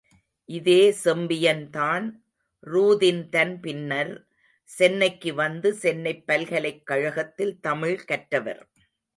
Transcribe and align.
இதே 0.49 0.95
செம்பியன்தான் 1.03 2.11
ரூதின்தன் 2.65 3.59
பின்னர், 3.61 4.27
சென்னைக்கு 4.63 5.33
வந்து, 5.33 5.73
சென்னைப் 5.73 6.27
பல்கலைக்கழகத்தில் 6.27 7.59
தமிழ் 7.59 8.03
கற்றவர். 8.05 8.69